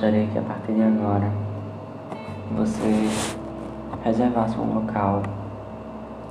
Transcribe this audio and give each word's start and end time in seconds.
gostaria 0.00 0.26
que 0.28 0.38
a 0.38 0.42
partir 0.42 0.72
de 0.72 0.82
agora 0.82 1.30
você 2.56 3.06
reservasse 4.02 4.58
um 4.58 4.76
local 4.76 5.22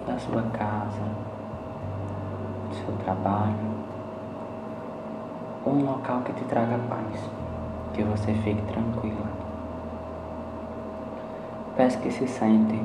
da 0.08 0.18
sua 0.18 0.42
casa, 0.42 1.04
do 2.68 2.76
seu 2.76 2.92
trabalho, 3.04 3.54
um 5.68 5.86
local 5.86 6.22
que 6.22 6.34
te 6.34 6.44
traga 6.46 6.80
paz, 6.90 7.30
que 7.94 8.02
você 8.02 8.34
fique 8.34 8.62
tranquila. 8.64 9.28
Peço 11.78 12.00
que 12.00 12.10
se 12.10 12.28
sente, 12.28 12.82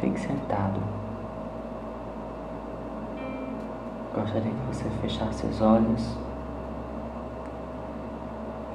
fique 0.00 0.18
sentado. 0.18 0.80
Gostaria 4.16 4.50
que 4.50 4.74
você 4.76 4.90
fechasse 5.00 5.46
os 5.46 5.60
olhos 5.62 6.18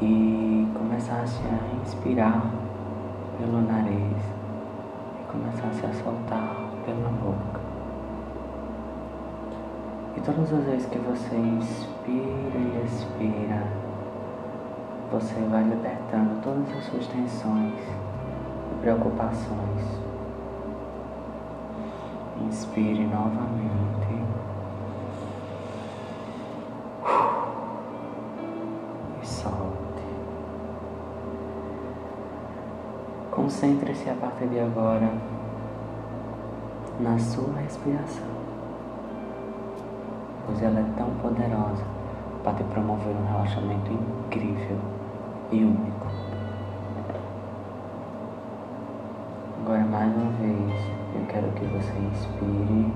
e 0.02 0.68
começasse 0.74 1.42
a 1.48 1.82
inspirar 1.82 2.52
pelo 3.38 3.62
nariz 3.62 4.18
e 5.20 5.32
começasse 5.32 5.86
a 5.86 5.94
soltar 5.94 6.56
pela 6.86 7.10
boca. 7.10 7.62
E 10.18 10.22
todas 10.22 10.52
as 10.54 10.66
vezes 10.66 10.86
que 10.88 10.98
você 11.00 11.36
inspira 11.36 12.58
e 12.58 12.84
expira, 12.86 13.64
você 15.12 15.36
vai 15.50 15.64
libertando 15.64 16.42
todas 16.42 16.70
as 16.78 16.86
suas 16.86 17.08
tensões 17.08 17.80
e 18.72 18.82
preocupações. 18.82 20.06
Inspire 22.42 23.06
novamente. 23.06 23.75
Concentre-se 33.46 34.10
a 34.10 34.16
partir 34.16 34.48
de 34.48 34.60
agora 34.60 35.08
na 37.00 37.16
sua 37.20 37.54
respiração, 37.60 38.26
pois 40.48 40.64
ela 40.64 40.80
é 40.80 40.86
tão 40.98 41.12
poderosa 41.22 41.84
para 42.44 42.54
te 42.54 42.64
promover 42.64 43.16
um 43.16 43.24
relaxamento 43.28 43.92
incrível 43.92 44.80
e 45.52 45.64
único. 45.64 46.08
Agora, 49.62 49.86
mais 49.86 50.12
uma 50.16 50.32
vez, 50.32 50.74
eu 51.14 51.28
quero 51.28 51.48
que 51.52 51.66
você 51.66 51.94
inspire. 52.00 52.92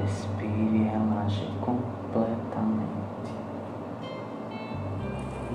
Respire 0.00 0.76
e 0.76 0.84
relaxe 0.84 1.50
completamente. 1.60 3.35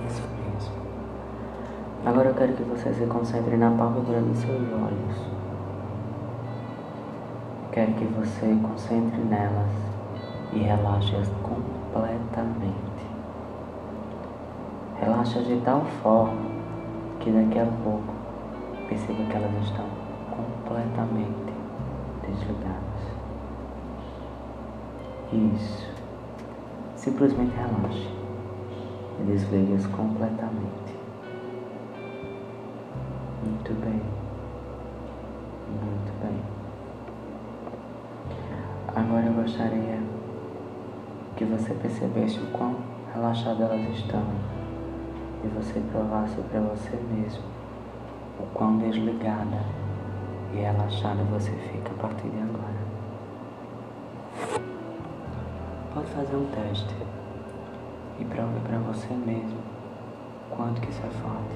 Mesmo. 0.02 0.82
Agora 2.06 2.30
eu 2.30 2.34
quero 2.34 2.54
que 2.54 2.64
você 2.64 2.94
se 2.94 3.06
concentre 3.06 3.56
na 3.56 3.70
pálpebra 3.72 4.22
dos 4.22 4.38
seus 4.40 4.62
olhos. 4.74 5.18
Quero 7.72 7.94
que 7.94 8.06
você 8.06 8.58
concentre 8.62 9.22
nelas 9.22 9.72
e 10.52 10.60
relaxe-as 10.60 11.30
completamente. 11.44 13.06
Relaxa 15.00 15.42
de 15.42 15.62
tal 15.62 15.86
forma 16.02 16.50
que 17.20 17.32
daqui 17.32 17.60
a 17.60 17.68
pouco 17.84 18.14
perceba 18.90 19.24
que 19.24 19.36
elas 19.36 19.64
estão 19.64 19.86
completamente 20.32 21.54
desligadas. 22.24 22.82
Isso. 25.32 25.90
Simplesmente 26.96 27.56
relaxe 27.56 28.21
desligue-as 29.26 29.86
completamente. 29.88 30.96
Muito 33.44 33.74
bem. 33.82 34.02
Muito 35.68 36.22
bem. 36.22 36.40
Agora 38.96 39.26
eu 39.26 39.34
gostaria 39.34 40.00
que 41.36 41.46
você 41.46 41.74
percebesse 41.74 42.40
o 42.40 42.48
quão 42.52 42.76
relaxadas 43.14 43.62
elas 43.62 43.98
estão 43.98 44.24
e 45.44 45.48
você 45.48 45.80
provasse 45.92 46.36
para 46.42 46.60
você 46.60 46.98
mesmo 47.12 47.44
o 48.40 48.46
quão 48.54 48.78
desligada 48.78 49.64
e 50.54 50.58
relaxada 50.58 51.24
você 51.24 51.52
fica 51.52 51.92
a 51.92 52.02
partir 52.02 52.30
de 52.30 52.38
agora. 52.38 52.82
Pode 55.94 56.08
fazer 56.08 56.36
um 56.36 56.46
teste 56.48 56.96
e 58.22 58.26
prove 58.26 58.60
para 58.60 58.78
você 58.78 59.14
mesmo 59.14 59.58
quanto 60.52 60.80
que 60.80 60.90
isso 60.90 61.02
é 61.04 61.10
forte. 61.10 61.56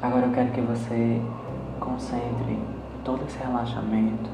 Agora 0.00 0.26
eu 0.26 0.32
quero 0.32 0.52
que 0.52 0.60
você 0.60 1.20
concentre 1.80 2.58
todo 3.04 3.24
esse 3.24 3.38
relaxamento 3.38 4.30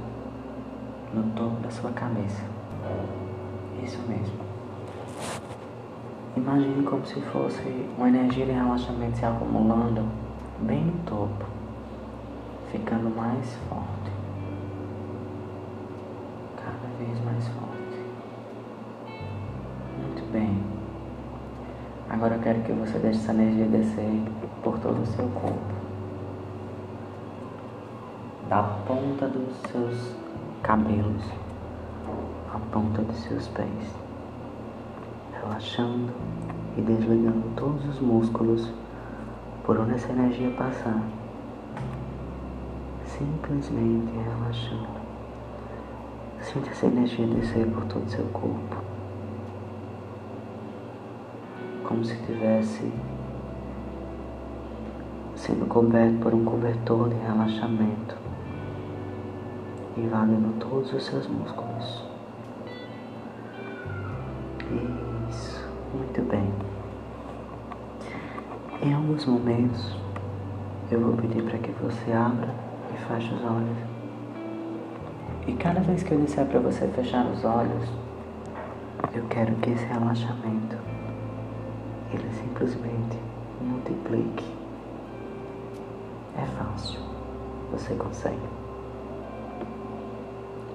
no 1.14 1.22
topo 1.34 1.56
da 1.62 1.70
sua 1.70 1.90
cabeça. 1.92 2.42
Isso 3.82 3.98
mesmo. 4.06 4.52
Imagine 6.36 6.82
como 6.84 7.06
se 7.06 7.20
fosse 7.20 7.88
uma 7.96 8.08
energia 8.08 8.44
de 8.44 8.52
relaxamento 8.52 9.16
se 9.16 9.24
acumulando 9.24 10.06
bem 10.60 10.84
no 10.84 10.98
topo, 11.04 11.46
ficando 12.70 13.14
mais 13.14 13.54
forte. 13.68 14.11
Agora 22.22 22.36
eu 22.36 22.40
quero 22.40 22.60
que 22.60 22.70
você 22.70 23.00
deixe 23.00 23.18
essa 23.18 23.32
energia 23.32 23.66
descer 23.66 24.22
por 24.62 24.78
todo 24.78 25.02
o 25.02 25.06
seu 25.06 25.26
corpo. 25.30 25.58
Da 28.48 28.62
ponta 28.86 29.26
dos 29.26 29.56
seus 29.68 30.14
cabelos 30.62 31.24
à 32.54 32.60
ponta 32.70 33.02
dos 33.02 33.16
seus 33.24 33.48
pés. 33.48 33.96
Relaxando 35.32 36.12
e 36.76 36.80
desligando 36.82 37.42
todos 37.56 37.84
os 37.88 37.98
músculos 37.98 38.70
por 39.64 39.80
onde 39.80 39.94
essa 39.94 40.12
energia 40.12 40.52
passar. 40.52 41.02
Simplesmente 43.04 44.12
relaxando. 44.12 44.86
Sinta 46.40 46.70
essa 46.70 46.86
energia 46.86 47.26
descer 47.26 47.66
por 47.66 47.84
todo 47.86 48.06
o 48.06 48.08
seu 48.08 48.26
corpo. 48.26 48.91
Como 51.84 52.04
se 52.04 52.16
tivesse 52.26 52.90
sendo 55.34 55.66
coberto 55.66 56.18
por 56.20 56.32
um 56.32 56.44
cobertor 56.44 57.08
de 57.08 57.16
relaxamento, 57.16 58.16
invadindo 59.96 60.52
todos 60.60 60.92
os 60.92 61.04
seus 61.04 61.26
músculos. 61.26 62.04
Isso, 65.28 65.68
muito 65.92 66.22
bem. 66.30 66.48
Em 68.80 68.94
alguns 68.94 69.26
momentos, 69.26 69.96
eu 70.90 71.00
vou 71.00 71.16
pedir 71.16 71.42
para 71.42 71.58
que 71.58 71.72
você 71.72 72.12
abra 72.12 72.48
e 72.94 72.98
feche 73.08 73.34
os 73.34 73.44
olhos. 73.44 73.78
E 75.46 75.52
cada 75.54 75.80
vez 75.80 76.02
que 76.02 76.12
eu 76.12 76.20
disser 76.20 76.46
para 76.46 76.60
você 76.60 76.86
fechar 76.88 77.26
os 77.26 77.44
olhos, 77.44 77.88
eu 79.12 79.24
quero 79.28 79.54
que 79.56 79.70
esse 79.70 79.84
relaxamento 79.86 80.76
ele 82.12 82.30
simplesmente 82.32 83.18
multiplique. 83.60 84.44
É 86.36 86.44
fácil, 86.44 87.00
você 87.70 87.94
consegue. 87.94 88.48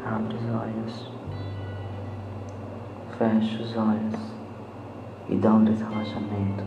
Abre 0.05 0.35
os 0.35 0.43
olhos, 0.49 1.11
fecha 3.17 3.61
os 3.61 3.75
olhos 3.75 4.37
e 5.29 5.35
dá 5.35 5.53
um 5.53 5.63
relaxamento. 5.63 6.63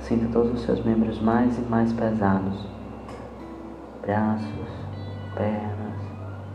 Sinta 0.00 0.26
todos 0.32 0.52
os 0.52 0.60
seus 0.62 0.84
membros 0.84 1.20
mais 1.20 1.56
e 1.56 1.62
mais 1.62 1.92
pesados: 1.92 2.66
braços, 4.02 4.68
pernas, 5.34 6.00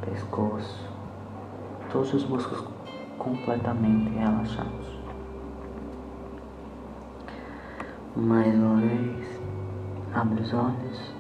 pescoço, 0.06 0.88
todos 1.92 2.14
os 2.14 2.28
músculos 2.28 2.64
completamente 3.18 4.12
relaxados. 4.12 4.89
Mais 8.20 8.54
uma 8.54 8.82
vez, 8.82 9.40
abre 10.14 10.42
os 10.42 10.54
olhos, 10.54 11.14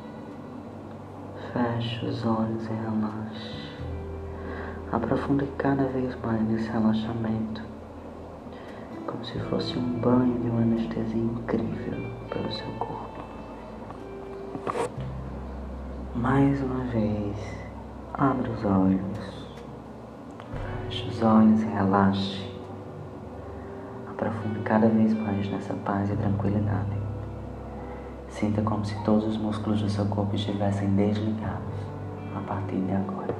fecha 1.53 2.05
os 2.05 2.25
olhos 2.25 2.65
e 2.65 2.73
relaxa. 2.73 3.69
Aprofunde 4.91 5.47
cada 5.57 5.85
vez 5.85 6.13
mais 6.21 6.41
nesse 6.41 6.69
relaxamento, 6.69 7.63
como 9.07 9.23
se 9.23 9.39
fosse 9.39 9.79
um 9.79 10.01
banho 10.01 10.41
de 10.41 10.49
uma 10.49 10.61
anestesia 10.61 11.23
incrível 11.23 12.11
pelo 12.29 12.51
seu 12.51 12.67
corpo. 12.79 13.23
Mais 16.15 16.61
uma 16.61 16.83
vez, 16.83 17.37
abre 18.13 18.49
os 18.49 18.65
olhos, 18.65 19.47
fecha 20.89 21.07
os 21.07 21.23
olhos 21.23 21.61
e 21.61 21.65
relaxe. 21.65 22.48
Aprofunde 24.39 24.59
cada 24.61 24.87
vez 24.87 25.13
mais 25.13 25.49
nessa 25.51 25.73
paz 25.73 26.09
e 26.09 26.15
tranquilidade. 26.15 26.97
Sinta 28.29 28.61
como 28.61 28.85
se 28.85 28.95
todos 29.03 29.25
os 29.25 29.37
músculos 29.37 29.81
do 29.81 29.89
seu 29.89 30.05
corpo 30.05 30.33
estivessem 30.33 30.87
desligados 30.95 31.75
a 32.33 32.39
partir 32.47 32.77
de 32.77 32.93
agora. 32.93 33.35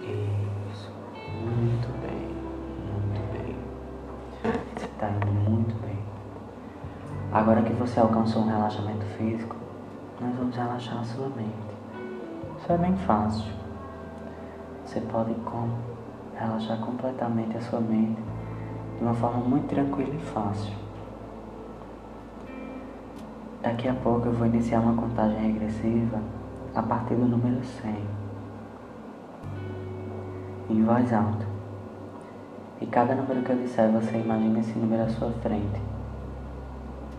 Isso. 0.00 0.90
Muito 1.44 1.88
bem. 2.00 2.26
Muito 2.88 3.32
bem. 3.32 3.56
Você 4.74 4.86
está 4.86 5.10
indo 5.10 5.50
muito 5.50 5.74
bem. 5.82 5.98
Agora 7.32 7.60
que 7.60 7.72
você 7.74 8.00
alcançou 8.00 8.44
um 8.44 8.48
relaxamento 8.48 9.04
físico, 9.18 9.56
nós 10.22 10.34
vamos 10.36 10.56
relaxar 10.56 11.00
a 11.00 11.04
sua 11.04 11.28
mente. 11.28 11.74
Isso 12.58 12.72
é 12.72 12.78
bem 12.78 12.96
fácil. 12.96 13.52
Você 14.86 15.02
pode 15.02 15.34
como 15.44 15.76
relaxar 16.34 16.78
completamente 16.78 17.58
a 17.58 17.60
sua 17.60 17.80
mente 17.80 18.23
de 19.04 19.08
uma 19.08 19.14
forma 19.14 19.40
muito 19.40 19.68
tranquila 19.68 20.14
e 20.14 20.18
fácil. 20.18 20.72
Daqui 23.62 23.86
a 23.86 23.92
pouco 23.92 24.28
eu 24.28 24.32
vou 24.32 24.46
iniciar 24.46 24.80
uma 24.80 24.94
contagem 24.94 25.38
regressiva 25.38 26.18
a 26.74 26.82
partir 26.82 27.14
do 27.14 27.26
número 27.26 27.62
100, 27.62 27.96
em 30.70 30.82
voz 30.82 31.12
alta. 31.12 31.46
E 32.80 32.86
cada 32.86 33.14
número 33.14 33.42
que 33.42 33.50
eu 33.50 33.56
disser, 33.56 33.90
você 33.90 34.16
imagina 34.16 34.60
esse 34.60 34.78
número 34.78 35.02
à 35.02 35.08
sua 35.08 35.30
frente. 35.42 35.82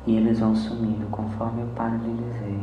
E 0.08 0.18
eles 0.18 0.40
vão 0.40 0.56
sumindo 0.56 1.06
conforme 1.12 1.62
eu 1.62 1.68
paro 1.76 2.00
de 2.00 2.12
dizer. 2.12 2.60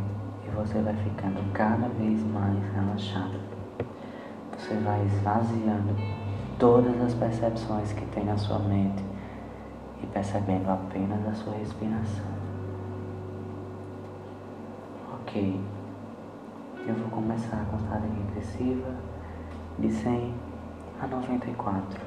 E 0.46 0.50
você 0.50 0.80
vai 0.80 0.94
ficando 0.94 1.52
cada 1.52 1.88
vez 1.90 2.20
mais 2.26 2.58
relaxado. 2.74 3.38
Você 4.58 4.74
vai 4.84 5.04
esvaziando 5.06 5.94
todas 6.58 7.00
as 7.00 7.14
percepções 7.14 7.92
que 7.92 8.04
tem 8.06 8.24
na 8.24 8.36
sua 8.36 8.58
mente 8.58 9.11
e 10.02 10.06
percebendo 10.06 10.68
apenas 10.70 11.26
a 11.26 11.34
sua 11.34 11.54
respiração. 11.54 12.24
Ok. 15.14 15.60
Eu 16.86 16.94
vou 16.94 17.08
começar 17.10 17.62
a 17.62 17.64
contagem 17.64 18.10
regressiva 18.26 18.94
de 19.78 19.90
100 19.90 20.34
a 21.00 21.06
94. 21.06 22.00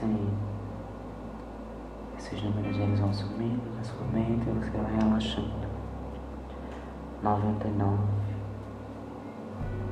100. 0.00 0.28
Esses 2.18 2.42
números 2.42 2.76
eles 2.78 2.98
vão 2.98 3.12
sumindo 3.12 3.76
na 3.76 3.84
sua 3.84 4.04
mente 4.06 4.48
e 4.48 4.52
você 4.52 4.70
vai 4.70 4.96
relaxando. 4.96 5.66
99. 7.22 7.98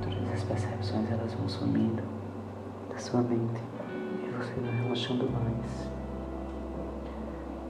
Todas 0.02 0.32
as 0.32 0.44
percepções 0.44 1.10
elas 1.10 1.34
vão 1.34 1.48
sumindo 1.48 2.02
da 2.90 2.98
sua 2.98 3.20
mente 3.20 3.73
você 4.36 4.60
vai 4.60 4.74
relaxando 4.82 5.30
mais. 5.30 5.90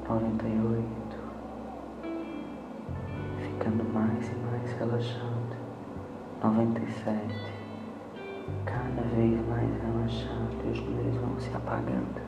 98. 0.09 0.85
Ficando 3.39 3.85
mais 3.93 4.29
e 4.29 4.35
mais 4.35 4.73
relaxado. 4.79 5.57
97. 6.43 7.53
Cada 8.65 9.03
vez 9.15 9.49
mais 9.49 9.71
relaxado 9.83 10.57
e 10.65 10.71
os 10.71 10.81
números 10.81 11.17
vão 11.17 11.41
se 11.41 11.51
apagando. 11.55 12.21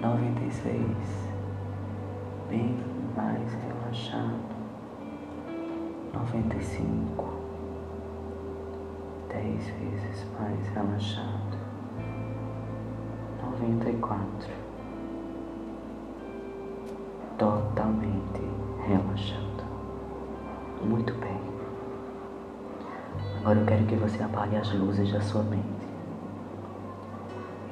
96. 0.00 1.30
Bem 2.48 2.76
mais 3.16 3.52
relaxado. 3.54 4.54
95 6.12 7.34
dez 9.34 9.66
vezes 9.66 10.26
mais 10.38 10.68
relaxado. 10.68 11.53
Noventa 13.64 13.88
e 13.88 13.94
quatro, 13.94 14.52
totalmente 17.38 18.42
relaxado. 18.86 19.64
Muito 20.84 21.14
bem. 21.14 21.40
Agora 23.40 23.58
eu 23.58 23.64
quero 23.64 23.86
que 23.86 23.96
você 23.96 24.22
apague 24.22 24.56
as 24.56 24.70
luzes 24.74 25.10
da 25.10 25.20
sua 25.22 25.42
mente 25.44 25.64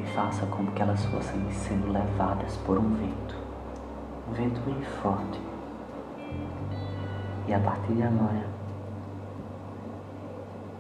e 0.01 0.03
faça 0.15 0.47
como 0.47 0.73
que 0.73 0.81
elas 0.81 1.05
fossem 1.05 1.51
sendo 1.51 1.93
levadas 1.93 2.57
por 2.65 2.79
um 2.79 2.95
vento, 2.95 3.37
um 4.31 4.33
vento 4.33 4.63
bem 4.63 4.81
forte. 5.03 5.39
E 7.47 7.53
a 7.53 7.61
partir 7.61 7.93
de 7.93 8.03
agora, 8.03 8.47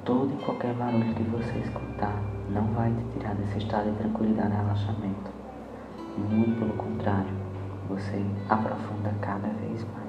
todo 0.05 0.33
e 0.33 0.45
qualquer 0.45 0.75
barulho 0.75 1.15
que 1.15 1.23
você 1.25 1.59
escutar 1.59 2.21
não 2.51 2.65
vai 2.75 2.91
te 2.93 3.19
tirar 3.19 3.35
desse 3.35 3.59
estado 3.59 3.91
de 3.91 3.99
tranquilidade 3.99 4.53
e 4.53 4.57
relaxamento. 4.57 5.31
Muito 6.19 6.59
pelo 6.59 6.75
contrário, 6.75 7.33
você 7.89 8.25
aprofunda 8.49 9.13
cada 9.21 9.49
vez 9.49 9.87
mais. 9.95 10.03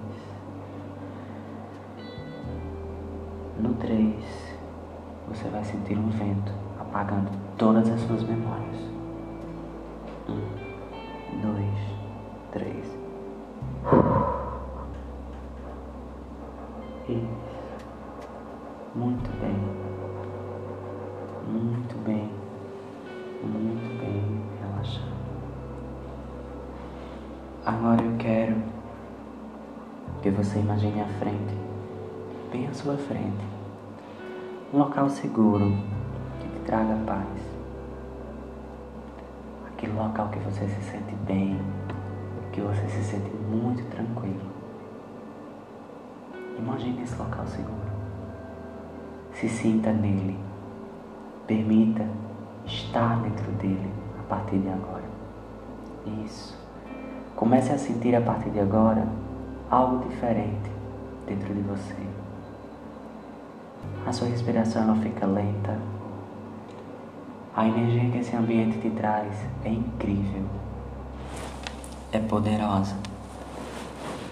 No 3.60 3.74
3, 3.76 4.58
você 5.28 5.48
vai 5.50 5.64
sentir 5.64 5.98
um 5.98 6.10
vento 6.10 6.52
apagando 6.80 7.32
todas 7.58 7.90
as 7.90 8.02
suas 8.02 8.24
memórias. 8.24 8.93
Você 30.54 30.60
imagine 30.60 31.02
à 31.02 31.08
frente, 31.20 31.58
bem 32.52 32.68
à 32.68 32.74
sua 32.74 32.96
frente, 32.96 33.44
um 34.72 34.78
local 34.78 35.10
seguro 35.10 35.76
que 36.40 36.48
te 36.48 36.60
traga 36.68 36.96
paz. 37.08 37.26
Aquele 39.68 39.94
local 39.94 40.30
que 40.30 40.38
você 40.38 40.68
se 40.68 40.84
sente 40.84 41.16
bem, 41.26 41.60
que 42.52 42.62
você 42.62 42.88
se 42.88 43.04
sente 43.04 43.32
muito 43.50 43.84
tranquilo. 43.90 44.46
Imagine 46.60 47.02
esse 47.02 47.16
local 47.16 47.48
seguro. 47.48 47.92
Se 49.34 49.50
sinta 49.50 49.92
nele. 49.92 50.38
Permita 51.48 52.08
estar 52.64 53.20
dentro 53.24 53.52
dele 53.54 53.92
a 54.20 54.24
partir 54.30 54.60
de 54.60 54.70
agora. 54.70 55.04
Isso. 56.24 56.56
Comece 57.36 57.74
a 57.74 57.78
sentir 57.80 58.16
a 58.16 58.22
partir 58.22 58.52
de 58.52 58.60
agora 58.60 59.23
algo 59.70 60.08
diferente 60.08 60.72
dentro 61.26 61.54
de 61.54 61.62
você. 61.62 61.96
A 64.06 64.12
sua 64.12 64.28
respiração 64.28 64.84
ela 64.84 64.96
fica 64.98 65.26
lenta. 65.26 65.80
A 67.56 67.68
energia 67.68 68.10
que 68.10 68.18
esse 68.18 68.36
ambiente 68.36 68.80
te 68.80 68.90
traz 68.90 69.34
é 69.64 69.70
incrível. 69.70 70.44
É 72.12 72.20
poderosa. 72.20 72.96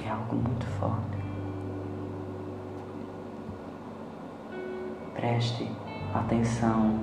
É 0.05 0.09
algo 0.09 0.35
muito 0.35 0.65
forte. 0.79 1.17
Preste 5.15 5.71
atenção 6.13 6.99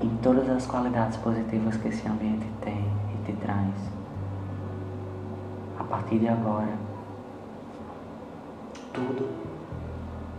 em 0.00 0.08
todas 0.22 0.48
as 0.48 0.66
qualidades 0.66 1.16
positivas 1.18 1.76
que 1.76 1.88
esse 1.88 2.06
ambiente 2.08 2.46
tem 2.62 2.84
e 3.14 3.24
te 3.26 3.32
traz. 3.38 3.74
A 5.78 5.84
partir 5.84 6.18
de 6.18 6.28
agora, 6.28 6.89
tudo 8.92 9.28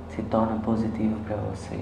se 0.09 0.21
torna 0.23 0.57
positivo 0.57 1.19
para 1.25 1.37
você. 1.37 1.79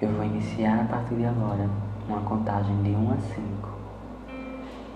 Eu 0.00 0.08
vou 0.12 0.24
iniciar 0.24 0.80
a 0.80 0.84
partir 0.84 1.14
de 1.14 1.26
agora 1.26 1.68
uma 2.08 2.20
contagem 2.22 2.82
de 2.82 2.90
1 2.90 3.12
a 3.12 3.16
5. 3.16 3.68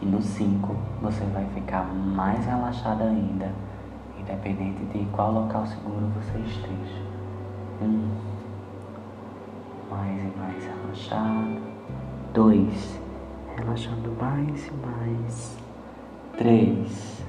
E 0.02 0.06
no 0.06 0.20
5 0.20 0.74
você 1.02 1.24
vai 1.26 1.46
ficar 1.54 1.84
mais 1.84 2.44
relaxado 2.46 3.02
ainda, 3.02 3.52
independente 4.18 4.84
de 4.86 5.04
qual 5.12 5.32
local 5.32 5.66
seguro 5.66 6.06
você 6.08 6.38
esteja. 6.38 7.02
Um, 7.82 8.08
mais 9.90 10.20
e 10.20 10.38
mais 10.38 10.64
relaxado. 10.64 11.62
Dois, 12.32 13.00
relaxando 13.56 14.10
mais 14.20 14.66
e 14.66 14.72
mais. 14.72 15.58
Três, 16.36 17.24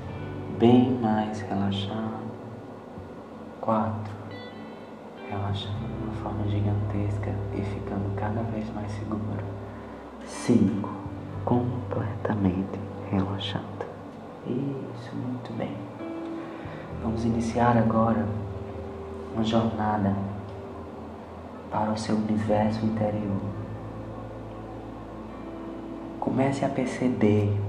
bem 0.59 0.91
mais 1.01 1.41
relaxado. 1.41 2.25
Quatro, 3.59 4.13
relaxando 5.29 5.79
de 5.79 6.03
uma 6.03 6.13
forma 6.13 6.47
gigantesca 6.47 7.33
e 7.53 7.61
ficando 7.61 8.15
cada 8.15 8.41
vez 8.43 8.73
mais 8.73 8.91
seguro. 8.91 9.43
Cinco, 10.25 10.89
completamente 11.43 12.79
relaxado. 13.11 13.85
Isso, 14.45 15.15
muito 15.15 15.51
bem. 15.57 15.75
Vamos 17.03 17.25
iniciar 17.25 17.77
agora 17.77 18.25
uma 19.33 19.43
jornada 19.43 20.15
para 21.71 21.91
o 21.91 21.97
seu 21.97 22.15
universo 22.15 22.85
interior. 22.85 23.41
Comece 26.19 26.63
a 26.63 26.69
perceber 26.69 27.59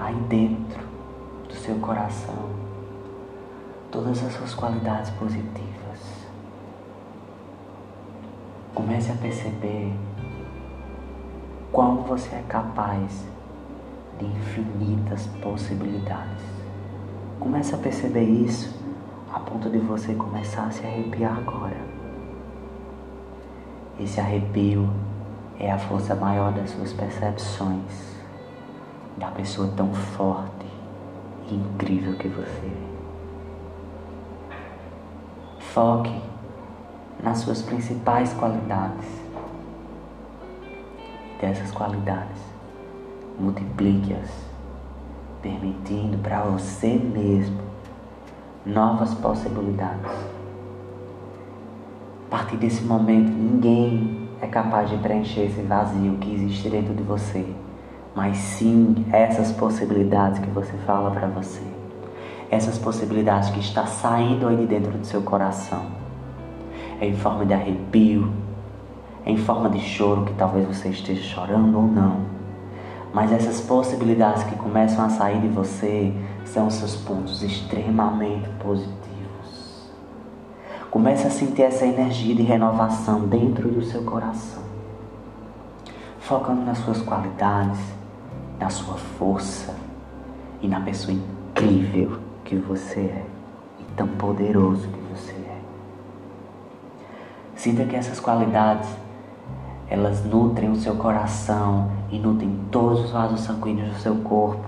aí 0.00 0.14
dentro 0.28 0.87
seu 1.68 1.78
coração 1.80 2.48
todas 3.90 4.24
as 4.24 4.32
suas 4.32 4.54
qualidades 4.54 5.10
positivas. 5.10 5.98
Comece 8.74 9.12
a 9.12 9.14
perceber 9.16 9.92
como 11.70 12.04
você 12.04 12.36
é 12.36 12.44
capaz 12.48 13.26
de 14.18 14.24
infinitas 14.24 15.26
possibilidades. 15.42 16.42
Comece 17.38 17.74
a 17.74 17.78
perceber 17.78 18.24
isso 18.24 18.74
a 19.30 19.38
ponto 19.38 19.68
de 19.68 19.78
você 19.78 20.14
começar 20.14 20.64
a 20.64 20.70
se 20.70 20.86
arrepiar 20.86 21.36
agora. 21.36 21.76
Esse 24.00 24.20
arrepio 24.20 24.88
é 25.60 25.70
a 25.70 25.76
força 25.76 26.14
maior 26.14 26.50
das 26.50 26.70
suas 26.70 26.94
percepções, 26.94 28.16
da 29.18 29.30
pessoa 29.32 29.70
tão 29.76 29.92
forte 29.92 30.57
incrível 31.54 32.14
que 32.14 32.28
você 32.28 32.66
é. 32.66 32.88
Foque 35.60 36.14
nas 37.22 37.38
suas 37.38 37.62
principais 37.62 38.32
qualidades. 38.34 39.06
Dessas 41.40 41.70
qualidades, 41.70 42.40
multiplique-as, 43.38 44.30
permitindo 45.40 46.18
para 46.18 46.42
você 46.42 46.94
mesmo 46.94 47.60
novas 48.66 49.14
possibilidades. 49.14 50.10
A 52.26 52.30
partir 52.30 52.56
desse 52.56 52.82
momento, 52.82 53.30
ninguém 53.30 54.28
é 54.40 54.46
capaz 54.46 54.90
de 54.90 54.96
preencher 54.98 55.46
esse 55.46 55.62
vazio 55.62 56.18
que 56.18 56.34
existe 56.34 56.68
dentro 56.68 56.94
de 56.94 57.02
você, 57.02 57.46
mas 58.18 58.36
sim 58.36 59.06
essas 59.12 59.52
possibilidades 59.52 60.40
que 60.40 60.50
você 60.50 60.72
fala 60.78 61.08
para 61.12 61.28
você, 61.28 61.62
essas 62.50 62.76
possibilidades 62.76 63.48
que 63.50 63.60
está 63.60 63.86
saindo 63.86 64.48
aí 64.48 64.56
de 64.56 64.66
dentro 64.66 64.90
do 64.90 65.06
seu 65.06 65.22
coração, 65.22 65.86
é 67.00 67.06
em 67.06 67.14
forma 67.14 67.46
de 67.46 67.54
arrepio, 67.54 68.32
é 69.24 69.30
em 69.30 69.36
forma 69.36 69.70
de 69.70 69.78
choro 69.78 70.24
que 70.24 70.34
talvez 70.34 70.66
você 70.66 70.88
esteja 70.88 71.22
chorando 71.22 71.76
ou 71.76 71.84
não, 71.84 72.22
mas 73.14 73.30
essas 73.30 73.60
possibilidades 73.60 74.42
que 74.42 74.56
começam 74.56 75.04
a 75.04 75.10
sair 75.10 75.40
de 75.40 75.46
você 75.46 76.12
são 76.44 76.66
os 76.66 76.74
seus 76.74 76.96
pontos 76.96 77.40
extremamente 77.44 78.48
positivos. 78.58 79.92
Comece 80.90 81.24
a 81.24 81.30
sentir 81.30 81.62
essa 81.62 81.86
energia 81.86 82.34
de 82.34 82.42
renovação 82.42 83.28
dentro 83.28 83.70
do 83.70 83.84
seu 83.84 84.02
coração, 84.02 84.64
focando 86.18 86.62
nas 86.62 86.78
suas 86.78 87.00
qualidades, 87.00 87.96
na 88.58 88.70
sua 88.70 88.94
força 88.94 89.74
e 90.60 90.66
na 90.66 90.80
pessoa 90.80 91.16
incrível 91.16 92.18
que 92.44 92.56
você 92.56 93.00
é 93.00 93.26
e 93.78 93.84
tão 93.96 94.08
poderoso 94.08 94.88
que 94.88 95.00
você 95.12 95.32
é. 95.32 95.58
Sinta 97.54 97.84
que 97.84 97.96
essas 97.96 98.18
qualidades 98.18 98.88
elas 99.90 100.24
nutrem 100.24 100.70
o 100.70 100.76
seu 100.76 100.96
coração 100.96 101.90
e 102.10 102.18
nutrem 102.18 102.58
todos 102.70 103.04
os 103.04 103.10
vasos 103.10 103.40
sanguíneos 103.40 103.94
do 103.94 103.98
seu 103.98 104.16
corpo, 104.16 104.66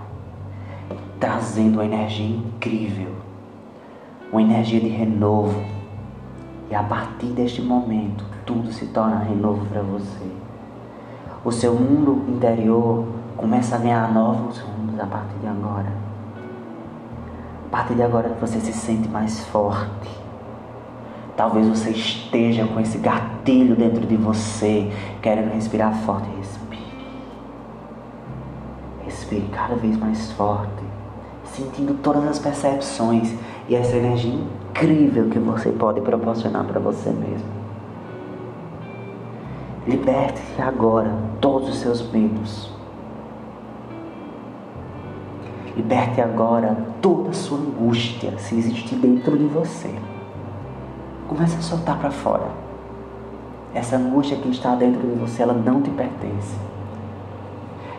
trazendo 1.19 1.75
uma 1.75 1.85
energia 1.85 2.27
incrível, 2.27 3.15
uma 4.33 4.41
energia 4.41 4.81
de 4.81 4.89
renovo. 4.89 5.63
E 6.71 6.75
a 6.75 6.83
partir 6.83 7.27
deste 7.27 7.61
momento, 7.61 8.25
tudo 8.47 8.73
se 8.73 8.87
torna 8.87 9.19
renovo 9.19 9.67
para 9.67 9.83
você. 9.83 10.40
O 11.45 11.51
seu 11.51 11.75
mundo 11.75 12.25
interior 12.29 13.07
começa 13.37 13.77
a 13.77 13.79
ganhar 13.79 14.13
novos 14.13 14.59
rumos 14.59 14.99
a 15.01 15.07
partir 15.07 15.39
de 15.41 15.47
agora. 15.47 15.93
A 17.67 17.71
partir 17.71 17.95
de 17.95 18.03
agora 18.03 18.37
você 18.41 18.61
se 18.61 18.73
sente 18.73 19.09
mais 19.09 19.41
forte 19.47 20.21
Talvez 21.41 21.67
você 21.67 21.89
esteja 21.89 22.67
com 22.67 22.79
esse 22.81 22.99
gatilho 22.99 23.75
dentro 23.75 24.07
de 24.07 24.15
você, 24.15 24.93
querendo 25.23 25.55
respirar 25.55 25.95
forte. 26.05 26.29
Respire. 26.37 26.83
Respire 29.07 29.49
cada 29.51 29.75
vez 29.75 29.97
mais 29.97 30.31
forte, 30.33 30.85
sentindo 31.47 31.95
todas 32.03 32.27
as 32.27 32.39
percepções 32.39 33.35
e 33.71 33.75
essa 33.75 33.97
energia 33.97 34.35
incrível 34.35 35.31
que 35.31 35.39
você 35.39 35.71
pode 35.71 36.03
proporcionar 36.03 36.65
para 36.65 36.79
você 36.79 37.09
mesmo. 37.09 37.60
Liberte-se 39.91 40.63
agora 40.63 41.11
todos 41.41 41.69
os 41.69 41.77
seus 41.79 42.13
medos. 42.13 42.71
Liberte 45.77 46.21
agora 46.21 46.77
toda 47.03 47.31
a 47.31 47.33
sua 47.33 47.59
angústia, 47.59 48.39
se 48.39 48.55
existe 48.57 48.95
dentro 48.95 49.37
de 49.37 49.47
você. 49.47 49.93
Comece 51.27 51.57
a 51.57 51.61
soltar 51.61 51.99
para 51.99 52.13
fora. 52.13 52.47
Essa 53.75 53.97
angústia 53.97 54.37
que 54.37 54.49
está 54.51 54.77
dentro 54.77 55.01
de 55.01 55.19
você, 55.19 55.43
ela 55.43 55.55
não 55.55 55.83
te 55.83 55.91
pertence. 55.91 56.55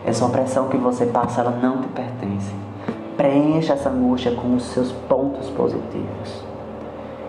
Essa 0.02 0.24
opressão 0.24 0.68
que 0.68 0.78
você 0.78 1.04
passa, 1.04 1.42
ela 1.42 1.50
não 1.50 1.82
te 1.82 1.88
pertence. 1.88 2.54
Preencha 3.18 3.74
essa 3.74 3.90
angústia 3.90 4.34
com 4.34 4.54
os 4.54 4.62
seus 4.62 4.90
pontos 4.92 5.50
positivos. 5.50 6.42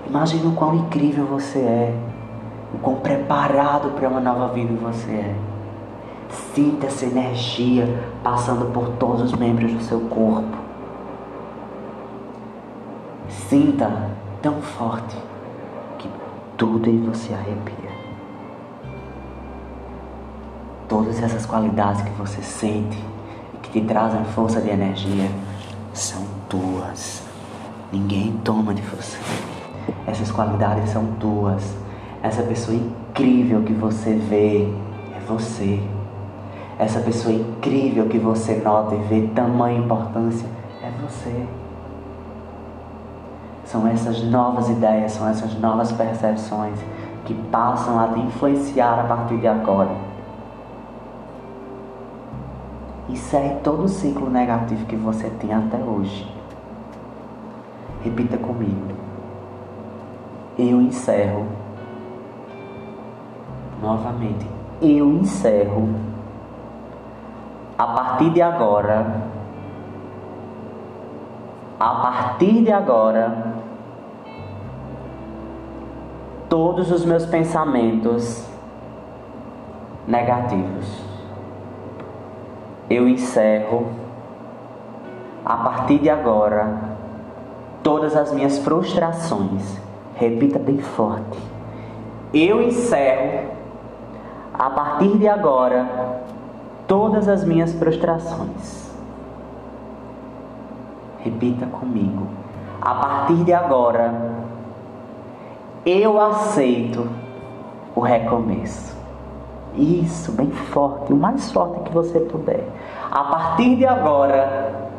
Imagine 0.07 0.47
o 0.47 0.51
quão 0.53 0.73
incrível 0.73 1.25
você 1.25 1.59
é, 1.59 2.12
o 2.73 2.77
quão 2.79 2.95
preparado 2.95 3.91
para 3.91 4.07
uma 4.07 4.19
nova 4.19 4.53
vida 4.53 4.73
você 4.81 5.11
é. 5.11 5.35
Sinta 6.53 6.87
essa 6.87 7.05
energia 7.05 7.87
passando 8.23 8.71
por 8.73 8.89
todos 8.97 9.21
os 9.21 9.33
membros 9.33 9.71
do 9.71 9.81
seu 9.81 9.99
corpo. 10.01 10.57
Sinta 13.29 14.09
tão 14.41 14.61
forte 14.61 15.15
tudo 16.57 16.89
em 16.89 17.01
você 17.01 17.33
arrepia. 17.33 17.91
Todas 20.87 21.21
essas 21.21 21.45
qualidades 21.45 22.01
que 22.03 22.11
você 22.11 22.41
sente 22.41 23.03
e 23.53 23.57
que 23.57 23.69
te 23.69 23.81
trazem 23.85 24.23
força 24.25 24.61
de 24.61 24.69
energia 24.69 25.29
são 25.93 26.25
tuas. 26.47 27.23
Ninguém 27.91 28.39
toma 28.43 28.73
de 28.73 28.81
você. 28.81 29.17
Essas 30.07 30.31
qualidades 30.31 30.89
são 30.89 31.05
tuas. 31.19 31.75
Essa 32.23 32.41
pessoa 32.41 32.77
incrível 32.77 33.63
que 33.63 33.73
você 33.73 34.15
vê 34.15 34.63
é 35.13 35.19
você. 35.27 35.77
Essa 36.79 37.01
pessoa 37.01 37.35
incrível 37.35 38.07
que 38.07 38.17
você 38.17 38.55
nota 38.63 38.95
e 38.95 38.99
vê 38.99 39.27
tamanha 39.35 39.77
importância 39.77 40.47
é 40.81 40.89
você. 41.01 41.45
São 43.65 43.85
essas 43.85 44.23
novas 44.23 44.69
ideias, 44.69 45.11
são 45.11 45.27
essas 45.27 45.53
novas 45.59 45.91
percepções 45.91 46.79
que 47.25 47.33
passam 47.33 47.99
a 47.99 48.07
te 48.07 48.21
influenciar 48.21 49.01
a 49.01 49.03
partir 49.03 49.37
de 49.37 49.47
agora. 49.47 49.91
Encerre 53.09 53.55
todo 53.63 53.83
o 53.83 53.89
ciclo 53.89 54.29
negativo 54.29 54.85
que 54.85 54.95
você 54.95 55.29
tem 55.29 55.53
até 55.53 55.77
hoje. 55.77 56.25
Repita 58.01 58.37
comigo. 58.37 58.93
Eu 60.57 60.81
encerro. 60.81 61.62
Novamente. 63.83 64.47
Eu 64.81 65.11
encerro. 65.11 65.89
A 67.77 67.85
partir 67.85 68.31
de 68.31 68.41
agora. 68.41 69.21
A 71.79 71.89
partir 71.95 72.63
de 72.63 72.71
agora 72.71 73.53
todos 76.53 76.91
os 76.91 77.03
meus 77.03 77.25
pensamentos 77.25 78.45
negativos. 80.07 81.03
Eu 82.87 83.09
encerro, 83.09 83.87
a 85.43 85.57
partir 85.57 85.97
de 85.97 86.11
agora, 86.11 86.77
todas 87.81 88.15
as 88.15 88.31
minhas 88.31 88.59
frustrações. 88.59 89.81
Repita 90.15 90.59
bem 90.59 90.77
forte. 90.77 91.39
Eu 92.31 92.61
encerro, 92.61 93.52
a 94.53 94.69
partir 94.69 95.17
de 95.17 95.27
agora, 95.27 96.21
todas 96.87 97.27
as 97.27 97.43
minhas 97.43 97.73
frustrações. 97.73 98.91
Repita 101.19 101.65
comigo. 101.65 102.27
A 102.81 102.93
partir 102.95 103.43
de 103.45 103.53
agora, 103.53 104.13
eu 105.85 106.19
aceito 106.19 107.09
o 107.95 108.01
recomeço. 108.01 108.95
Isso, 109.75 110.31
bem 110.33 110.51
forte, 110.51 111.11
o 111.11 111.15
mais 111.15 111.51
forte 111.51 111.79
que 111.81 111.91
você 111.91 112.19
puder. 112.19 112.67
A 113.09 113.23
partir 113.23 113.75
de 113.75 113.85
agora, 113.85 114.91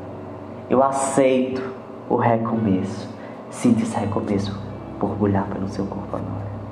eu 0.69 0.83
aceito 0.83 1.63
o 2.09 2.17
recomeço. 2.17 3.09
Sinta 3.51 3.83
esse 3.83 3.97
recomeço 3.97 4.59
borbulhar 4.99 5.45
pelo 5.45 5.69
seu 5.69 5.87
corpo 5.87 6.17
agora. 6.17 6.64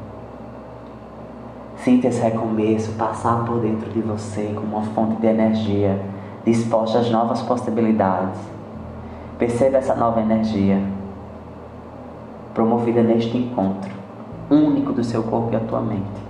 Sinta 1.85 2.07
esse 2.07 2.23
recomeço 2.23 2.93
passar 2.93 3.45
por 3.45 3.59
dentro 3.59 3.91
de 3.91 4.01
você 4.01 4.53
como 4.55 4.77
uma 4.77 4.83
fonte 4.83 5.21
de 5.21 5.27
energia 5.27 6.01
disposta 6.45 7.01
às 7.01 7.11
novas 7.11 7.43
possibilidades. 7.43 8.39
Perceba 9.37 9.79
essa 9.79 9.97
nova 9.97 10.21
energia 10.21 10.81
promovida 12.55 13.03
neste 13.03 13.37
encontro 13.37 13.91
único 14.49 14.93
do 14.93 15.03
seu 15.03 15.25
corpo 15.25 15.53
e 15.53 15.57
a 15.57 15.61
tua 15.61 15.81
mente. 15.81 16.23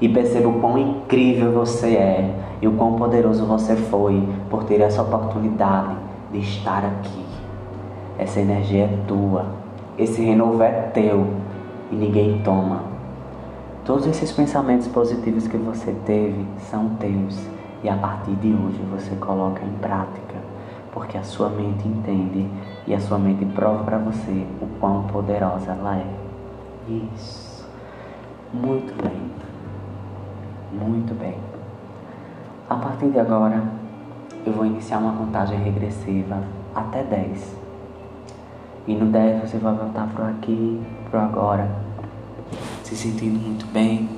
E 0.00 0.08
perceba 0.08 0.48
o 0.48 0.60
quão 0.60 0.78
incrível 0.78 1.50
você 1.50 1.96
é 1.96 2.34
e 2.62 2.68
o 2.68 2.72
quão 2.72 2.94
poderoso 2.94 3.46
você 3.46 3.74
foi 3.74 4.28
por 4.48 4.62
ter 4.62 4.80
essa 4.80 5.02
oportunidade 5.02 5.96
de 6.30 6.38
estar 6.38 6.84
aqui. 6.84 7.24
Essa 8.16 8.38
energia 8.38 8.84
é 8.84 8.98
tua, 9.08 9.46
esse 9.98 10.22
renovo 10.22 10.62
é 10.62 10.70
teu 10.70 11.26
e 11.90 11.96
ninguém 11.96 12.40
toma. 12.44 12.95
Todos 13.86 14.04
esses 14.08 14.32
pensamentos 14.32 14.88
positivos 14.88 15.46
que 15.46 15.56
você 15.56 15.92
teve 16.04 16.44
são 16.58 16.96
teus 16.96 17.40
e 17.84 17.88
a 17.88 17.96
partir 17.96 18.34
de 18.34 18.48
hoje 18.48 18.82
você 18.90 19.14
coloca 19.14 19.62
em 19.62 19.72
prática, 19.74 20.34
porque 20.92 21.16
a 21.16 21.22
sua 21.22 21.48
mente 21.48 21.86
entende 21.86 22.50
e 22.84 22.92
a 22.92 22.98
sua 22.98 23.16
mente 23.16 23.44
prova 23.44 23.84
para 23.84 23.98
você 23.98 24.44
o 24.60 24.66
quão 24.80 25.04
poderosa 25.04 25.70
ela 25.70 25.98
é. 25.98 26.06
Isso. 26.88 27.64
Muito 28.52 28.92
bem. 29.00 29.30
Muito 30.72 31.14
bem. 31.14 31.36
A 32.68 32.74
partir 32.74 33.10
de 33.10 33.20
agora, 33.20 33.62
eu 34.44 34.52
vou 34.52 34.66
iniciar 34.66 34.98
uma 34.98 35.12
contagem 35.12 35.62
regressiva 35.62 36.42
até 36.74 37.04
10. 37.04 37.56
E 38.88 38.96
no 38.96 39.06
10 39.06 39.42
você 39.42 39.58
vai 39.58 39.74
voltar 39.74 40.08
pro 40.08 40.24
aqui, 40.24 40.84
pro 41.08 41.20
agora, 41.20 41.85
se 42.86 42.94
sentindo 42.94 43.36
muito 43.40 43.66
bem, 43.72 44.08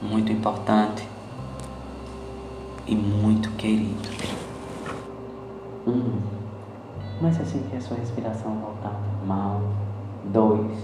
muito 0.00 0.32
importante 0.32 1.06
e 2.86 2.96
muito 2.96 3.50
querido. 3.58 4.08
Um. 5.86 6.18
Comece 7.18 7.42
a 7.42 7.44
sentir 7.44 7.76
a 7.76 7.80
sua 7.82 7.98
respiração 7.98 8.54
voltar 8.54 8.98
normal. 9.18 9.60
Dois. 10.32 10.78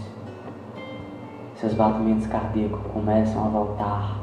Seus 1.56 1.72
batimentos 1.72 2.26
cardíacos 2.26 2.80
começam 2.92 3.46
a 3.46 3.48
voltar 3.48 4.18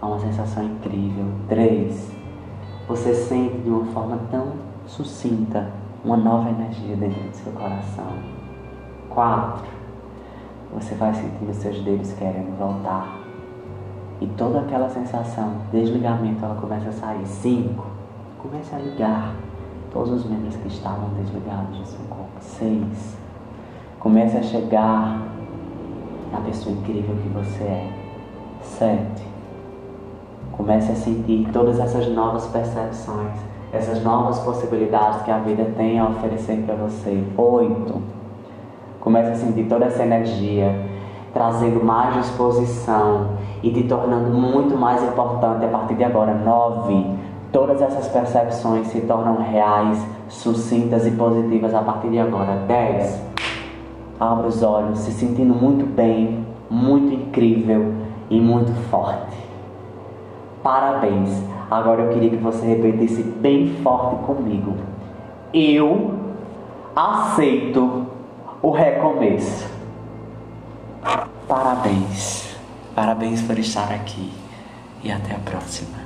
a 0.00 0.06
uma 0.06 0.20
sensação 0.20 0.62
incrível. 0.62 1.26
Três. 1.48 2.08
Você 2.86 3.16
sente 3.16 3.58
de 3.58 3.68
uma 3.68 3.86
forma 3.86 4.20
tão 4.30 4.52
sucinta 4.86 5.72
uma 6.04 6.16
nova 6.16 6.50
energia 6.50 6.94
dentro 6.94 7.20
do 7.20 7.34
seu 7.34 7.52
coração. 7.52 8.12
Quatro. 9.08 9.81
Você 10.72 10.94
vai 10.94 11.12
sentindo 11.12 11.52
seus 11.52 11.80
dedos 11.82 12.12
querendo 12.12 12.56
voltar. 12.58 13.20
E 14.20 14.26
toda 14.28 14.60
aquela 14.60 14.88
sensação 14.88 15.54
de 15.70 15.80
desligamento 15.80 16.44
ela 16.44 16.54
começa 16.54 16.88
a 16.88 16.92
sair. 16.92 17.26
Cinco. 17.26 17.86
Comece 18.38 18.74
a 18.74 18.78
ligar 18.78 19.34
todos 19.92 20.10
os 20.12 20.24
membros 20.24 20.56
que 20.56 20.68
estavam 20.68 21.10
desligados 21.10 21.78
do 21.78 21.86
seu 21.86 22.00
corpo. 22.08 22.32
Seis. 22.40 23.16
Comece 24.00 24.38
a 24.38 24.42
chegar 24.42 25.20
na 26.32 26.40
pessoa 26.40 26.74
incrível 26.74 27.14
que 27.16 27.28
você 27.28 27.64
é. 27.64 27.92
Sete. 28.62 29.26
Comece 30.52 30.92
a 30.92 30.94
sentir 30.94 31.48
todas 31.52 31.78
essas 31.78 32.08
novas 32.08 32.46
percepções, 32.46 33.38
essas 33.72 34.02
novas 34.02 34.38
possibilidades 34.40 35.22
que 35.22 35.30
a 35.30 35.38
vida 35.38 35.64
tem 35.76 35.98
a 35.98 36.08
oferecer 36.08 36.62
para 36.64 36.76
você. 36.76 37.24
Oito. 37.36 38.21
Comece 39.02 39.32
a 39.32 39.34
sentir 39.34 39.64
toda 39.64 39.86
essa 39.86 40.04
energia, 40.04 40.72
trazendo 41.34 41.84
mais 41.84 42.14
disposição 42.14 43.30
e 43.60 43.72
te 43.72 43.82
tornando 43.82 44.30
muito 44.30 44.78
mais 44.78 45.02
importante 45.02 45.64
a 45.64 45.68
partir 45.68 45.94
de 45.94 46.04
agora. 46.04 46.34
Nove. 46.34 47.04
Todas 47.50 47.82
essas 47.82 48.06
percepções 48.06 48.86
se 48.86 49.00
tornam 49.00 49.42
reais, 49.42 50.00
sucintas 50.28 51.04
e 51.04 51.10
positivas 51.10 51.74
a 51.74 51.82
partir 51.82 52.10
de 52.10 52.20
agora. 52.20 52.62
Dez. 52.68 53.20
Abra 54.20 54.46
os 54.46 54.62
olhos, 54.62 55.00
se 55.00 55.10
sentindo 55.10 55.52
muito 55.52 55.84
bem, 55.84 56.46
muito 56.70 57.12
incrível 57.12 57.92
e 58.30 58.40
muito 58.40 58.72
forte. 58.88 59.36
Parabéns! 60.62 61.42
Agora 61.68 62.02
eu 62.02 62.10
queria 62.10 62.30
que 62.30 62.36
você 62.36 62.64
repetisse 62.64 63.24
bem 63.24 63.74
forte 63.82 64.24
comigo. 64.24 64.74
Eu 65.52 66.14
aceito 66.94 68.01
o 68.62 68.70
recomeço. 68.70 69.68
Parabéns! 71.48 72.56
Parabéns 72.94 73.42
por 73.42 73.58
estar 73.58 73.90
aqui 73.92 74.32
e 75.02 75.10
até 75.10 75.34
a 75.34 75.38
próxima. 75.38 76.01